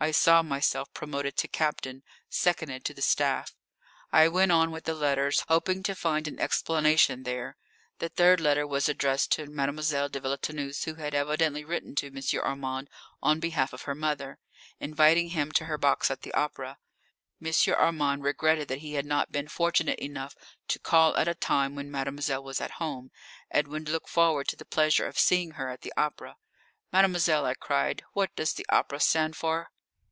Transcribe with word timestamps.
I 0.00 0.10
saw 0.10 0.42
myself 0.42 0.92
promoted 0.92 1.34
to 1.38 1.48
captain, 1.48 2.02
seconded 2.28 2.84
to 2.84 2.92
the 2.92 3.00
staff. 3.00 3.56
I 4.12 4.28
went 4.28 4.52
on 4.52 4.70
with 4.70 4.84
the 4.84 4.92
letters, 4.92 5.42
hoping 5.48 5.82
to 5.84 5.94
find 5.94 6.28
an 6.28 6.38
explanation 6.38 7.22
there. 7.22 7.56
The 8.00 8.10
third 8.10 8.38
letter 8.38 8.66
was 8.66 8.86
addressed 8.86 9.32
to 9.32 9.46
Mademoiselle 9.46 10.10
de 10.10 10.20
Villetaneuse, 10.20 10.84
who 10.84 10.96
had 10.96 11.14
evidently 11.14 11.64
written 11.64 11.94
to 11.94 12.08
M. 12.08 12.22
Armand 12.42 12.90
on 13.22 13.40
behalf 13.40 13.72
of 13.72 13.82
her 13.84 13.94
mother, 13.94 14.38
inviting 14.78 15.28
him 15.30 15.50
to 15.52 15.64
her 15.64 15.78
box 15.78 16.10
at 16.10 16.20
the 16.20 16.34
opera. 16.34 16.76
M. 17.42 17.50
Armand 17.74 18.24
regretted 18.24 18.68
that 18.68 18.80
he 18.80 18.94
had 18.94 19.06
not 19.06 19.32
been 19.32 19.48
fortunate 19.48 19.98
enough 20.00 20.36
to 20.68 20.78
call 20.78 21.16
at 21.16 21.28
a 21.28 21.34
time 21.34 21.74
when 21.74 21.90
mademoiselle 21.90 22.44
was 22.44 22.60
at 22.60 22.72
home, 22.72 23.10
and 23.50 23.66
would 23.68 23.88
look 23.88 24.06
forward 24.06 24.48
to 24.48 24.56
the 24.56 24.66
pleasure 24.66 25.06
of 25.06 25.18
seeing 25.18 25.52
her 25.52 25.70
at 25.70 25.80
the 25.80 25.94
Opera. 25.96 26.36
"Mademoiselle," 26.92 27.46
I 27.46 27.54
cried, 27.54 28.02
"what 28.12 28.36
does 28.36 28.52
the 28.52 28.66
Opera 28.68 29.00
stand 29.00 29.34
for?" 29.34 29.70